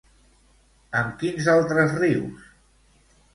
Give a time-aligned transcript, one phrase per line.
[1.01, 2.49] Amb quins altres rius?